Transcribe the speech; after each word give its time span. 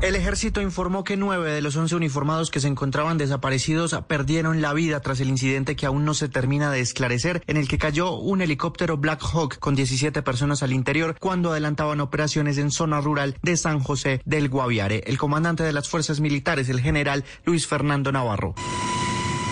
El 0.00 0.16
ejército 0.16 0.60
informó 0.60 1.02
que 1.02 1.16
nueve 1.16 1.50
de 1.50 1.62
los 1.62 1.76
once 1.76 1.94
uniformados 1.94 2.50
que 2.50 2.60
se 2.60 2.68
encontraban 2.68 3.16
desaparecidos 3.16 3.96
perdieron 4.06 4.60
la 4.60 4.74
vida 4.74 5.00
tras 5.00 5.20
el 5.20 5.28
incidente 5.28 5.76
que 5.76 5.86
aún 5.86 6.04
no 6.04 6.12
se 6.12 6.28
termina 6.28 6.70
de 6.70 6.80
esclarecer, 6.80 7.42
en 7.46 7.56
el 7.56 7.68
que 7.68 7.78
cayó 7.78 8.12
un 8.12 8.42
helicóptero 8.42 8.98
Black 8.98 9.22
Hawk 9.22 9.58
con 9.58 9.74
17 9.74 10.20
personas 10.22 10.62
al 10.62 10.72
interior 10.72 11.16
cuando 11.18 11.52
adelantaban 11.52 12.00
operaciones 12.00 12.58
en 12.58 12.70
zona 12.70 13.00
rural 13.00 13.36
de 13.42 13.56
San 13.56 13.80
José 13.80 14.20
del 14.26 14.48
Guaviare. 14.48 15.04
El 15.06 15.16
comandante 15.16 15.62
de 15.62 15.72
las 15.72 15.88
fuerzas 15.88 16.20
militares, 16.20 16.68
el 16.68 16.80
general 16.80 17.24
Luis 17.44 17.66
Fernando 17.66 18.12
Navarro. 18.12 18.54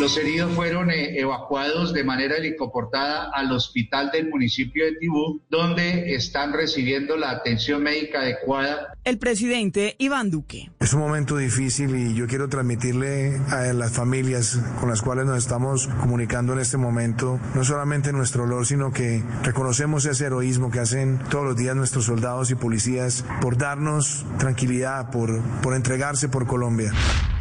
Los 0.01 0.17
heridos 0.17 0.53
fueron 0.55 0.91
eh, 0.91 1.21
evacuados 1.21 1.93
de 1.93 2.03
manera 2.03 2.37
helicoportada 2.37 3.31
al 3.33 3.53
hospital 3.53 4.11
del 4.11 4.31
municipio 4.31 4.87
de 4.87 4.97
Tibú, 4.97 5.43
donde 5.51 6.15
están 6.15 6.53
recibiendo 6.53 7.17
la 7.17 7.31
atención 7.31 7.83
médica 7.83 8.21
adecuada. 8.21 8.95
El 9.05 9.19
presidente 9.19 9.95
Iván 9.99 10.31
Duque. 10.31 10.71
Es 10.81 10.95
un 10.95 11.01
momento 11.01 11.37
difícil 11.37 11.95
y 11.95 12.15
yo 12.15 12.27
quiero 12.27 12.49
transmitirle 12.49 13.37
a 13.51 13.73
las 13.75 13.93
familias 13.93 14.59
con 14.81 14.89
las 14.89 15.03
cuales 15.03 15.27
nos 15.27 15.39
estamos 15.39 15.89
comunicando 16.01 16.55
en 16.55 16.61
este 16.61 16.79
momento 16.79 17.39
no 17.55 17.63
solamente 17.63 18.13
nuestro 18.13 18.45
dolor, 18.45 18.67
sino 18.67 18.93
que 18.93 19.23
reconocemos 19.43 20.07
ese 20.07 20.25
heroísmo 20.25 20.71
que 20.71 20.81
hacen 20.81 21.21
todos 21.31 21.45
los 21.45 21.57
días 21.57 21.77
nuestros 21.77 22.07
soldados 22.07 22.51
y 22.51 22.55
policías 22.55 23.25
por 23.41 23.59
darnos 23.59 24.25
tranquilidad, 24.39 25.11
por, 25.11 25.43
por 25.61 25.75
entregarse 25.75 26.29
por 26.29 26.47
Colombia. 26.47 26.93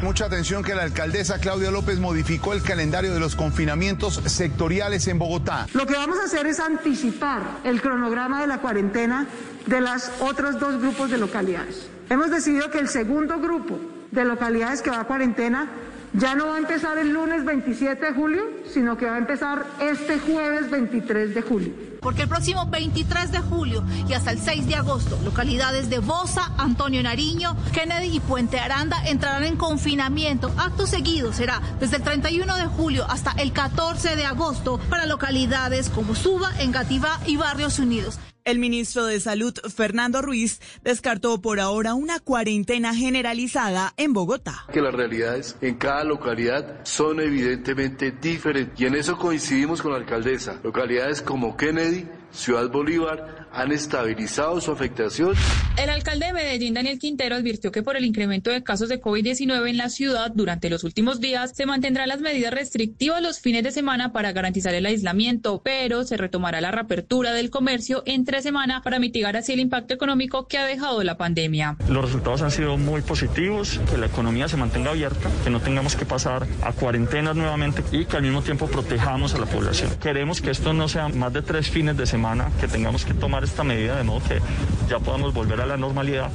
Mucha 0.02 0.26
atención 0.26 0.64
que 0.64 0.74
la 0.74 0.82
alcaldesa 0.82 1.38
Claudia 1.38 1.70
López 1.70 2.00
modificó 2.00 2.41
el 2.50 2.62
calendario 2.62 3.14
de 3.14 3.20
los 3.20 3.36
confinamientos 3.36 4.20
sectoriales 4.26 5.06
en 5.06 5.18
Bogotá. 5.18 5.66
Lo 5.74 5.86
que 5.86 5.94
vamos 5.94 6.18
a 6.18 6.24
hacer 6.24 6.46
es 6.46 6.58
anticipar 6.58 7.42
el 7.62 7.80
cronograma 7.80 8.40
de 8.40 8.48
la 8.48 8.58
cuarentena 8.58 9.26
de 9.66 9.80
los 9.80 10.10
otros 10.20 10.58
dos 10.58 10.80
grupos 10.80 11.10
de 11.10 11.18
localidades. 11.18 11.86
Hemos 12.10 12.30
decidido 12.30 12.70
que 12.70 12.78
el 12.78 12.88
segundo 12.88 13.38
grupo 13.38 13.78
de 14.10 14.24
localidades 14.24 14.82
que 14.82 14.90
va 14.90 15.00
a 15.00 15.04
cuarentena 15.04 15.68
ya 16.14 16.34
no 16.34 16.48
va 16.48 16.56
a 16.56 16.58
empezar 16.58 16.98
el 16.98 17.12
lunes 17.12 17.44
27 17.44 18.04
de 18.04 18.12
julio, 18.12 18.42
sino 18.66 18.96
que 18.96 19.06
va 19.06 19.14
a 19.14 19.18
empezar 19.18 19.64
este 19.80 20.18
jueves 20.18 20.70
23 20.70 21.34
de 21.34 21.42
julio. 21.42 21.91
Porque 22.02 22.22
el 22.22 22.28
próximo 22.28 22.66
23 22.66 23.32
de 23.32 23.38
julio 23.38 23.84
y 24.08 24.12
hasta 24.12 24.32
el 24.32 24.40
6 24.40 24.66
de 24.66 24.74
agosto, 24.74 25.18
localidades 25.24 25.88
de 25.88 26.00
Bosa, 26.00 26.52
Antonio 26.58 27.02
Nariño, 27.02 27.56
Kennedy 27.72 28.16
y 28.16 28.20
Puente 28.20 28.58
Aranda 28.58 29.00
entrarán 29.06 29.44
en 29.44 29.56
confinamiento. 29.56 30.52
Acto 30.58 30.86
seguido 30.86 31.32
será 31.32 31.62
desde 31.80 31.96
el 31.96 32.02
31 32.02 32.56
de 32.56 32.66
julio 32.66 33.06
hasta 33.08 33.32
el 33.32 33.52
14 33.52 34.16
de 34.16 34.26
agosto 34.26 34.78
para 34.90 35.06
localidades 35.06 35.88
como 35.88 36.14
Suba, 36.14 36.50
Engativá 36.58 37.20
y 37.26 37.36
Barrios 37.36 37.78
Unidos. 37.78 38.18
El 38.44 38.58
ministro 38.58 39.06
de 39.06 39.20
Salud, 39.20 39.54
Fernando 39.74 40.20
Ruiz, 40.20 40.60
descartó 40.82 41.40
por 41.40 41.60
ahora 41.60 41.94
una 41.94 42.18
cuarentena 42.18 42.92
generalizada 42.92 43.94
en 43.96 44.12
Bogotá. 44.12 44.66
Que 44.72 44.80
las 44.80 44.92
realidades 44.92 45.56
en 45.60 45.76
cada 45.76 46.02
localidad 46.02 46.80
son 46.84 47.20
evidentemente 47.20 48.10
diferentes 48.10 48.80
y 48.80 48.86
en 48.86 48.96
eso 48.96 49.16
coincidimos 49.16 49.80
con 49.80 49.92
la 49.92 49.98
alcaldesa. 49.98 50.58
Localidades 50.64 51.22
como 51.22 51.56
Kennedy, 51.56 52.08
Ciudad 52.32 52.68
Bolívar 52.68 53.41
han 53.52 53.72
estabilizado 53.72 54.60
su 54.60 54.70
afectación. 54.70 55.34
El 55.76 55.90
alcalde 55.90 56.26
de 56.26 56.32
Medellín, 56.32 56.74
Daniel 56.74 56.98
Quintero, 56.98 57.36
advirtió 57.36 57.72
que 57.72 57.82
por 57.82 57.96
el 57.96 58.04
incremento 58.04 58.50
de 58.50 58.62
casos 58.62 58.88
de 58.88 59.00
COVID-19 59.00 59.70
en 59.70 59.76
la 59.76 59.88
ciudad 59.88 60.30
durante 60.34 60.68
los 60.70 60.84
últimos 60.84 61.20
días 61.20 61.52
se 61.54 61.66
mantendrán 61.66 62.08
las 62.08 62.20
medidas 62.20 62.52
restrictivas 62.52 63.22
los 63.22 63.40
fines 63.40 63.62
de 63.62 63.72
semana 63.72 64.12
para 64.12 64.32
garantizar 64.32 64.74
el 64.74 64.86
aislamiento, 64.86 65.62
pero 65.64 66.04
se 66.04 66.16
retomará 66.16 66.60
la 66.60 66.70
reapertura 66.70 67.32
del 67.32 67.50
comercio 67.50 68.02
entre 68.06 68.42
semana 68.42 68.82
para 68.82 68.98
mitigar 68.98 69.36
así 69.36 69.52
el 69.52 69.60
impacto 69.60 69.94
económico 69.94 70.46
que 70.46 70.58
ha 70.58 70.66
dejado 70.66 71.02
la 71.02 71.16
pandemia. 71.16 71.76
Los 71.88 72.04
resultados 72.04 72.42
han 72.42 72.50
sido 72.50 72.76
muy 72.76 73.02
positivos, 73.02 73.80
que 73.90 73.98
la 73.98 74.06
economía 74.06 74.48
se 74.48 74.56
mantenga 74.56 74.90
abierta, 74.90 75.30
que 75.44 75.50
no 75.50 75.60
tengamos 75.60 75.96
que 75.96 76.04
pasar 76.04 76.46
a 76.62 76.72
cuarentenas 76.72 77.36
nuevamente 77.36 77.82
y 77.92 78.04
que 78.04 78.16
al 78.16 78.22
mismo 78.22 78.42
tiempo 78.42 78.66
protejamos 78.66 79.34
a 79.34 79.38
la 79.38 79.46
población. 79.46 79.90
Queremos 80.00 80.40
que 80.40 80.50
esto 80.50 80.72
no 80.72 80.88
sea 80.88 81.08
más 81.08 81.32
de 81.32 81.42
tres 81.42 81.70
fines 81.70 81.96
de 81.96 82.06
semana 82.06 82.50
que 82.60 82.68
tengamos 82.68 83.04
que 83.04 83.14
tomar 83.14 83.41
esta 83.44 83.64
medida 83.64 83.96
de 83.96 84.04
modo 84.04 84.22
que 84.26 84.40
ya 84.88 84.98
podamos 84.98 85.34
volver 85.34 85.60
a 85.60 85.66
la 85.66 85.76
normalidad. 85.76 86.30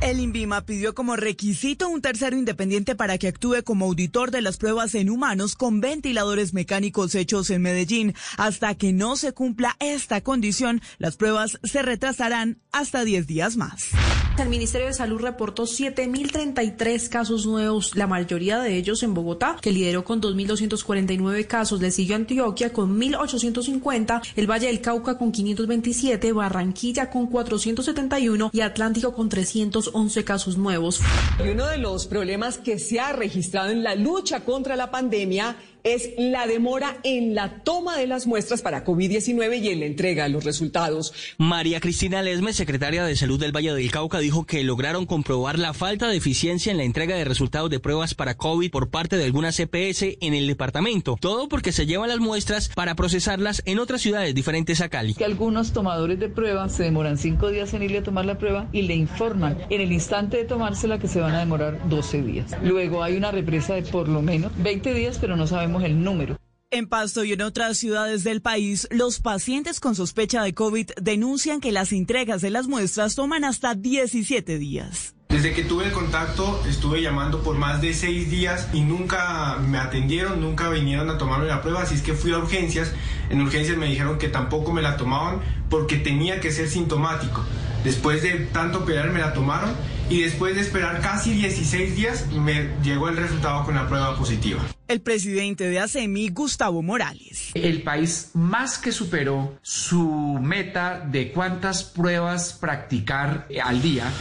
El 0.00 0.20
INVIMA 0.20 0.60
pidió 0.60 0.94
como 0.94 1.16
requisito 1.16 1.88
un 1.88 2.02
tercero 2.02 2.36
independiente 2.36 2.94
para 2.94 3.16
que 3.16 3.28
actúe 3.28 3.62
como 3.64 3.86
auditor 3.86 4.30
de 4.30 4.42
las 4.42 4.58
pruebas 4.58 4.94
en 4.94 5.08
humanos 5.08 5.56
con 5.56 5.80
ventiladores 5.80 6.52
mecánicos 6.52 7.14
hechos 7.14 7.48
en 7.48 7.62
Medellín. 7.62 8.14
Hasta 8.36 8.74
que 8.74 8.92
no 8.92 9.16
se 9.16 9.32
cumpla 9.32 9.74
esta 9.80 10.20
condición, 10.20 10.82
las 10.98 11.16
pruebas 11.16 11.58
se 11.64 11.80
retrasarán 11.82 12.58
hasta 12.72 13.04
10 13.04 13.26
días 13.26 13.56
más. 13.56 13.90
El 14.38 14.50
Ministerio 14.50 14.86
de 14.86 14.92
Salud 14.92 15.18
reportó 15.20 15.62
7.033 15.62 17.08
casos 17.08 17.46
nuevos, 17.46 17.96
la 17.96 18.06
mayoría 18.06 18.60
de 18.60 18.76
ellos 18.76 19.02
en 19.02 19.14
Bogotá, 19.14 19.56
que 19.62 19.72
lideró 19.72 20.04
con 20.04 20.20
2.249 20.20 21.46
casos. 21.46 21.80
Le 21.80 21.90
siguió 21.90 22.16
Antioquia 22.16 22.70
con 22.70 23.00
1.850, 23.00 24.22
el 24.36 24.50
Valle 24.50 24.66
del 24.66 24.82
Cauca 24.82 25.16
con 25.16 25.32
527, 25.32 26.32
Barranquilla 26.32 27.08
con 27.08 27.28
471 27.28 28.50
y 28.52 28.60
Atlántico 28.60 29.14
con 29.14 29.30
311 29.30 30.24
casos 30.24 30.58
nuevos. 30.58 31.00
Y 31.42 31.48
uno 31.48 31.66
de 31.66 31.78
los 31.78 32.06
problemas 32.06 32.58
que 32.58 32.78
se 32.78 33.00
ha 33.00 33.12
registrado 33.12 33.70
en 33.70 33.82
la 33.82 33.94
lucha 33.94 34.40
contra 34.40 34.76
la 34.76 34.90
pandemia 34.90 35.56
es 35.86 36.10
la 36.18 36.48
demora 36.48 36.98
en 37.04 37.36
la 37.36 37.62
toma 37.62 37.96
de 37.96 38.08
las 38.08 38.26
muestras 38.26 38.60
para 38.60 38.84
COVID-19 38.84 39.62
y 39.62 39.68
en 39.68 39.78
la 39.78 39.86
entrega 39.86 40.24
de 40.24 40.30
los 40.30 40.42
resultados. 40.42 41.12
María 41.38 41.78
Cristina 41.78 42.22
Lesme, 42.22 42.52
secretaria 42.52 43.04
de 43.04 43.14
Salud 43.14 43.38
del 43.38 43.54
Valle 43.54 43.72
del 43.72 43.92
Cauca, 43.92 44.18
dijo 44.18 44.46
que 44.46 44.64
lograron 44.64 45.06
comprobar 45.06 45.60
la 45.60 45.74
falta 45.74 46.08
de 46.08 46.16
eficiencia 46.16 46.72
en 46.72 46.78
la 46.78 46.82
entrega 46.82 47.14
de 47.14 47.24
resultados 47.24 47.70
de 47.70 47.78
pruebas 47.78 48.14
para 48.14 48.36
COVID 48.36 48.68
por 48.68 48.90
parte 48.90 49.16
de 49.16 49.26
algunas 49.26 49.56
CPS 49.56 50.18
en 50.20 50.34
el 50.34 50.48
departamento. 50.48 51.16
Todo 51.20 51.48
porque 51.48 51.70
se 51.70 51.86
llevan 51.86 52.08
las 52.08 52.18
muestras 52.18 52.68
para 52.74 52.96
procesarlas 52.96 53.62
en 53.64 53.78
otras 53.78 54.00
ciudades 54.02 54.34
diferentes 54.34 54.80
a 54.80 54.88
Cali. 54.88 55.14
Que 55.14 55.24
algunos 55.24 55.72
tomadores 55.72 56.18
de 56.18 56.28
pruebas 56.28 56.72
se 56.72 56.82
demoran 56.82 57.16
cinco 57.16 57.50
días 57.50 57.72
en 57.74 57.84
irle 57.84 57.98
a 57.98 58.02
tomar 58.02 58.24
la 58.24 58.38
prueba 58.38 58.68
y 58.72 58.82
le 58.82 58.96
informan 58.96 59.56
en 59.70 59.80
el 59.80 59.92
instante 59.92 60.36
de 60.38 60.44
tomársela 60.46 60.98
que 60.98 61.06
se 61.06 61.20
van 61.20 61.36
a 61.36 61.38
demorar 61.38 61.88
12 61.88 62.22
días. 62.22 62.56
Luego 62.64 63.04
hay 63.04 63.16
una 63.16 63.30
represa 63.30 63.74
de 63.74 63.82
por 63.82 64.08
lo 64.08 64.20
menos 64.20 64.50
20 64.58 64.92
días, 64.92 65.18
pero 65.20 65.36
no 65.36 65.46
sabemos 65.46 65.75
el 65.84 66.02
número. 66.02 66.38
En 66.70 66.88
Pasto 66.88 67.22
y 67.22 67.32
en 67.32 67.42
otras 67.42 67.78
ciudades 67.78 68.24
del 68.24 68.42
país, 68.42 68.88
los 68.90 69.20
pacientes 69.20 69.78
con 69.78 69.94
sospecha 69.94 70.42
de 70.42 70.52
COVID 70.52 70.90
denuncian 71.00 71.60
que 71.60 71.70
las 71.70 71.92
entregas 71.92 72.42
de 72.42 72.50
las 72.50 72.66
muestras 72.66 73.14
toman 73.14 73.44
hasta 73.44 73.74
17 73.74 74.58
días. 74.58 75.14
Desde 75.28 75.52
que 75.52 75.62
tuve 75.62 75.84
el 75.84 75.92
contacto 75.92 76.62
estuve 76.68 77.02
llamando 77.02 77.42
por 77.42 77.56
más 77.56 77.80
de 77.80 77.94
seis 77.94 78.30
días 78.30 78.68
y 78.72 78.80
nunca 78.80 79.58
me 79.58 79.78
atendieron, 79.78 80.40
nunca 80.40 80.68
vinieron 80.68 81.08
a 81.10 81.18
tomarme 81.18 81.46
la 81.46 81.62
prueba, 81.62 81.82
así 81.82 81.94
es 81.94 82.02
que 82.02 82.14
fui 82.14 82.32
a 82.32 82.38
urgencias. 82.38 82.92
En 83.30 83.40
urgencias 83.40 83.76
me 83.76 83.86
dijeron 83.86 84.18
que 84.18 84.28
tampoco 84.28 84.72
me 84.72 84.82
la 84.82 84.96
tomaban 84.96 85.40
porque 85.68 85.96
tenía 85.96 86.40
que 86.40 86.50
ser 86.50 86.68
sintomático. 86.68 87.44
Después 87.84 88.22
de 88.22 88.46
tanto 88.52 88.84
pelear 88.84 89.10
me 89.10 89.20
la 89.20 89.32
tomaron 89.32 89.70
y 90.08 90.22
después 90.22 90.54
de 90.54 90.62
esperar 90.62 91.00
casi 91.00 91.32
16 91.32 91.96
días 91.96 92.26
me 92.32 92.70
llegó 92.82 93.08
el 93.08 93.16
resultado 93.16 93.64
con 93.64 93.74
la 93.74 93.88
prueba 93.88 94.16
positiva. 94.16 94.64
El 94.88 95.00
presidente 95.00 95.68
de 95.68 95.80
ASEMI, 95.80 96.28
Gustavo 96.28 96.82
Morales. 96.82 97.50
El 97.54 97.82
país 97.82 98.30
más 98.34 98.78
que 98.78 98.92
superó 98.92 99.58
su 99.62 100.38
meta 100.40 101.00
de 101.00 101.32
cuántas 101.32 101.82
pruebas 101.82 102.52
practicar 102.52 103.48
al 103.62 103.82
día. 103.82 104.12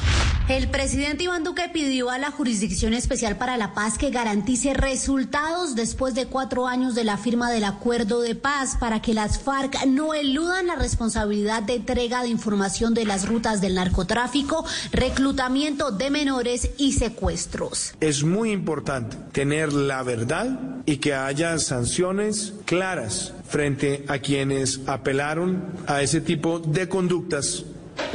El 0.47 0.69
presidente 0.69 1.23
Iván 1.23 1.44
Duque 1.44 1.72
pidió 1.73 2.11
a 2.11 2.19
la 2.19 2.29
Jurisdicción 2.29 2.94
Especial 2.94 3.35
para 3.35 3.57
la 3.57 3.73
Paz 3.73 3.97
que 3.97 4.11
garantice 4.11 4.75
resultados 4.75 5.73
después 5.73 6.13
de 6.13 6.28
cuatro 6.28 6.67
años 6.67 6.94
de 6.94 7.03
la 7.03 7.17
firma 7.17 7.50
del 7.50 7.63
acuerdo 7.63 8.22
de 8.22 8.35
paz 8.35 8.78
para 8.79 9.01
que 9.01 9.16
las 9.16 9.39
FARC 9.39 9.88
no 9.88 10.13
eludan 10.13 10.67
la 10.67 10.75
responsabilidad 10.75 11.63
de 11.63 11.78
entrega 11.78 12.22
de 12.22 12.29
información 12.29 12.94
de 12.94 13.05
las 13.05 13.28
rutas 13.28 13.59
del 13.59 13.73
narcotráfico, 13.73 14.63
reclutamiento 14.91 15.89
de 15.89 16.11
menores 16.11 16.69
y 16.78 16.93
secuestros. 16.93 17.96
Es 17.99 18.23
muy 18.23 18.52
importante 18.52 19.17
tener 19.31 19.73
la 19.73 20.03
verdad 20.03 20.59
y 20.85 20.97
que 20.97 21.16
haya 21.16 21.58
sanciones 21.58 22.53
claras 22.66 23.34
frente 23.49 24.05
a 24.08 24.19
quienes 24.19 24.81
apelaron 24.85 25.64
a 25.87 26.03
ese 26.03 26.22
tipo 26.22 26.59
de 26.59 26.87
conductas 26.87 27.66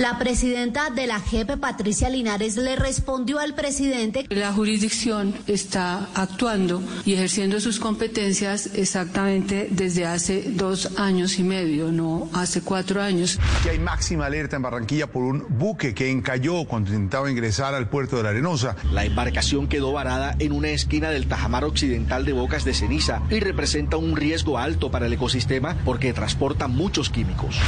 la 0.01 0.19
presidenta 0.19 0.89
de 0.89 1.07
la 1.07 1.21
JEP, 1.21 1.59
Patricia 1.59 2.09
Linares, 2.09 2.57
le 2.57 2.75
respondió 2.75 3.39
al 3.39 3.55
presidente. 3.55 4.25
La 4.31 4.51
jurisdicción 4.51 5.35
está 5.47 6.09
actuando 6.15 6.83
y 7.05 7.13
ejerciendo 7.13 7.61
sus 7.61 7.79
competencias 7.79 8.71
exactamente 8.75 9.69
desde 9.71 10.07
hace 10.07 10.45
dos 10.53 10.99
años 10.99 11.39
y 11.39 11.45
medio, 11.45 11.93
no 11.93 12.31
hace 12.33 12.63
cuatro 12.63 13.03
años. 13.03 13.39
Que 13.63 13.71
hay 13.71 13.79
máxima 13.79 14.25
alerta 14.25 14.57
en 14.57 14.63
Barranquilla 14.63 15.07
por 15.07 15.23
un 15.23 15.45
buque 15.51 15.95
que 15.95 16.11
encalló 16.11 16.65
cuando 16.65 16.93
intentaba 16.93 17.31
ingresar 17.31 17.75
al 17.75 17.91
puerto 17.91 18.17
de 18.17 18.23
la 18.23 18.31
Arenosa. 18.31 18.77
La 18.93 19.05
embarcación 19.05 19.69
quedó 19.69 19.93
varada 19.93 20.35
en 20.39 20.53
una 20.53 20.71
esquina 20.71 21.11
del 21.11 21.29
Tajamar 21.29 21.65
Occidental 21.65 22.25
de 22.25 22.33
Bocas 22.33 22.65
de 22.65 22.73
Ceniza 22.73 23.21
y 23.29 23.41
representa 23.41 23.99
un 23.99 24.17
riesgo 24.17 24.57
alto 24.57 24.91
para 24.91 25.05
el 25.09 25.13
ecosistema 25.13 25.77
porque 25.85 26.15
transporta 26.15 26.69
muchos 26.69 27.11
químicos. 27.11 27.61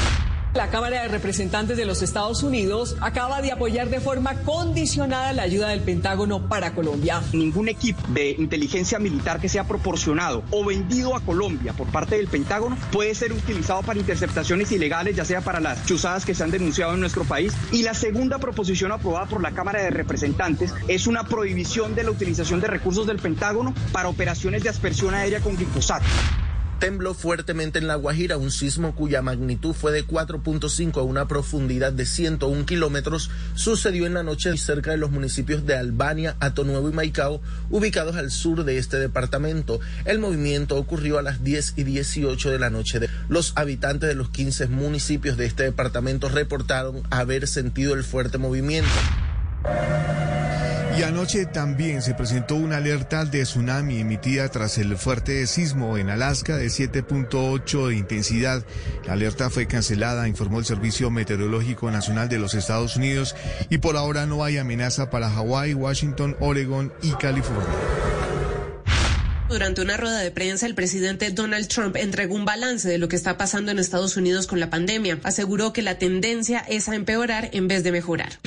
La 0.54 0.69
Cámara 0.69 1.00
de 1.00 1.08
Representantes 1.08 1.78
de 1.78 1.87
los 1.87 2.02
Estados 2.02 2.43
Unidos 2.43 2.96
acaba 3.00 3.40
de 3.40 3.52
apoyar 3.52 3.88
de 3.88 4.00
forma 4.00 4.34
condicionada 4.43 5.32
la 5.32 5.44
ayuda 5.44 5.69
del 5.70 5.81
Pentágono 5.81 6.46
para 6.46 6.75
Colombia. 6.75 7.22
Ningún 7.32 7.70
equipo 7.70 8.02
de 8.08 8.32
inteligencia 8.32 8.99
militar 8.99 9.40
que 9.40 9.49
sea 9.49 9.64
proporcionado 9.64 10.43
o 10.50 10.62
vendido 10.62 11.16
a 11.16 11.20
Colombia 11.20 11.72
por 11.72 11.87
parte 11.87 12.16
del 12.19 12.28
Pentágono 12.28 12.76
puede 12.90 13.14
ser 13.14 13.32
utilizado 13.32 13.81
para 13.81 13.99
interceptaciones 13.99 14.70
ilegales, 14.72 15.16
ya 15.16 15.25
sea 15.25 15.40
para 15.40 15.58
las 15.58 15.87
chuzadas 15.87 16.26
que 16.26 16.34
se 16.34 16.44
han 16.44 16.50
denunciado 16.50 16.93
en 16.93 17.00
nuestro 17.00 17.25
país. 17.25 17.55
Y 17.70 17.82
la 17.82 17.94
segunda 17.94 18.38
proposición 18.38 18.93
aprobada 18.93 19.25
por 19.25 19.40
la 19.40 19.52
Cámara 19.52 19.82
de 19.82 19.88
Representantes 19.88 20.75
es 20.87 21.06
una 21.06 21.25
prohibición 21.25 21.94
de 21.94 22.05
la 22.05 22.10
utilización 22.10 22.60
de 22.60 22.66
recursos 22.66 23.06
del 23.06 23.16
Pentágono 23.16 23.72
para 23.90 24.10
operaciones 24.10 24.62
de 24.62 24.69
aspersión 24.69 25.14
aérea 25.14 25.40
con 25.40 25.56
glifosato 25.56 26.05
tembló 26.82 27.14
fuertemente 27.14 27.79
en 27.79 27.87
La 27.87 27.94
Guajira, 27.94 28.38
un 28.38 28.50
sismo 28.50 28.96
cuya 28.96 29.23
magnitud 29.23 29.73
fue 29.73 29.93
de 29.93 30.05
4.5 30.05 30.96
a 30.96 31.02
una 31.05 31.29
profundidad 31.29 31.93
de 31.93 32.05
101 32.05 32.67
kilómetros, 32.67 33.31
sucedió 33.55 34.05
en 34.05 34.14
la 34.14 34.25
noche 34.25 34.56
cerca 34.56 34.90
de 34.90 34.96
los 34.96 35.12
municipios 35.12 35.64
de 35.64 35.76
Albania, 35.76 36.34
Atonuevo 36.40 36.90
y 36.90 36.93
Maicao, 36.93 37.40
ubicados 37.70 38.17
al 38.17 38.32
sur 38.32 38.64
de 38.64 38.79
este 38.79 38.96
departamento. 38.96 39.79
El 40.05 40.19
movimiento 40.19 40.75
ocurrió 40.76 41.20
a 41.20 41.23
las 41.23 41.44
10 41.44 41.75
y 41.76 41.84
18 41.84 42.50
de 42.50 42.58
la 42.58 42.69
noche. 42.69 42.99
Los 43.29 43.52
habitantes 43.55 44.08
de 44.08 44.17
los 44.17 44.31
15 44.31 44.67
municipios 44.67 45.37
de 45.37 45.46
este 45.46 45.62
departamento 45.62 46.31
reportaron 46.31 47.05
haber 47.11 47.46
sentido 47.46 47.94
el 47.94 48.02
fuerte 48.02 48.38
movimiento. 48.38 48.90
Y 50.96 51.04
anoche 51.04 51.46
también 51.46 52.02
se 52.02 52.12
presentó 52.14 52.54
una 52.54 52.76
alerta 52.76 53.24
de 53.24 53.44
tsunami 53.44 54.00
emitida 54.00 54.48
tras 54.50 54.76
el 54.76 54.98
fuerte 54.98 55.46
sismo 55.46 55.96
en 55.96 56.10
Alaska 56.10 56.56
de 56.56 56.66
7.8 56.66 57.88
de 57.88 57.96
intensidad. 57.96 58.62
La 59.06 59.14
alerta 59.14 59.48
fue 59.48 59.66
cancelada, 59.66 60.28
informó 60.28 60.58
el 60.58 60.66
Servicio 60.66 61.10
Meteorológico 61.10 61.90
Nacional 61.90 62.28
de 62.28 62.38
los 62.38 62.54
Estados 62.54 62.96
Unidos 62.96 63.34
y 63.70 63.78
por 63.78 63.96
ahora 63.96 64.26
no 64.26 64.44
hay 64.44 64.58
amenaza 64.58 65.08
para 65.08 65.30
Hawái, 65.30 65.72
Washington, 65.72 66.36
Oregon 66.40 66.92
y 67.00 67.12
California. 67.12 68.01
Durante 69.52 69.82
una 69.82 69.99
rueda 69.99 70.20
de 70.20 70.31
prensa, 70.31 70.64
el 70.64 70.75
presidente 70.75 71.31
Donald 71.31 71.69
Trump 71.69 71.96
entregó 71.96 72.34
un 72.34 72.46
balance 72.46 72.88
de 72.88 72.96
lo 72.96 73.08
que 73.08 73.16
está 73.16 73.37
pasando 73.37 73.70
en 73.70 73.78
Estados 73.78 74.16
Unidos 74.16 74.46
con 74.46 74.60
la 74.60 74.70
pandemia. 74.70 75.20
Aseguró 75.25 75.75
que 75.75 75.82
la 75.82 75.99
tendencia 75.99 76.60
es 76.60 76.88
a 76.88 76.94
empeorar 76.94 77.50
en 77.52 77.69
vez 77.69 77.84
de 77.84 77.93
mejorar. 77.93 78.38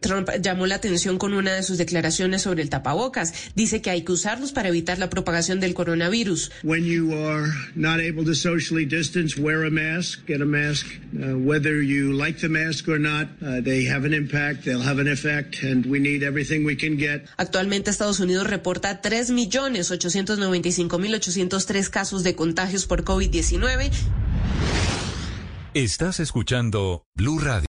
Trump 0.00 0.28
llamó 0.42 0.66
la 0.66 0.74
atención 0.74 1.18
con 1.18 1.34
una 1.34 1.54
de 1.54 1.62
sus 1.62 1.78
declaraciones 1.78 2.42
sobre 2.42 2.62
el 2.62 2.68
tapabocas. 2.68 3.32
Dice 3.54 3.80
que 3.80 3.90
hay 3.90 4.02
que 4.02 4.10
usarlos 4.10 4.50
para 4.50 4.70
evitar 4.70 4.98
la 4.98 5.08
propagación 5.08 5.60
del 5.60 5.74
coronavirus. 5.74 6.50
When 6.64 6.84
you 6.84 7.14
are 7.14 7.52
not 7.76 8.00
able 8.00 8.24
to 8.24 8.34
socially 8.34 8.84
distance, 8.84 9.40
wear 9.40 9.64
a 9.64 9.70
mask, 9.70 10.26
get 10.26 10.40
a 10.42 10.44
mask. 10.44 10.86
Uh, 11.14 11.38
whether 11.38 11.80
you 11.80 12.12
like 12.12 12.40
the 12.40 12.48
mask 12.48 12.88
or 12.88 12.98
not, 12.98 13.28
uh, 13.40 13.60
they 13.62 13.88
have 13.88 14.04
an 14.04 14.14
impact, 14.14 14.64
they'll 14.64 14.82
have 14.82 15.00
an 15.00 15.06
effect. 15.06 15.59
Actualmente 17.36 17.90
Estados 17.90 18.20
Unidos 18.20 18.46
reporta 18.46 19.02
3.895.803 19.02 21.90
casos 21.90 22.24
de 22.24 22.34
contagios 22.34 22.86
por 22.86 23.04
COVID-19. 23.04 23.90
Estás 25.74 26.18
escuchando 26.18 27.04
Blue 27.14 27.38
Radio. 27.38 27.58